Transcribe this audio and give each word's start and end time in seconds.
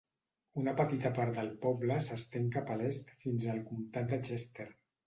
Una 0.61 0.71
petita 0.79 1.11
part 1.19 1.35
del 1.35 1.51
poble 1.67 1.99
s'estén 2.09 2.51
cap 2.57 2.73
a 2.73 2.81
l'est 2.83 3.17
fins 3.23 3.49
al 3.55 3.65
comtat 3.71 4.15
de 4.17 4.23
Chester. 4.31 4.73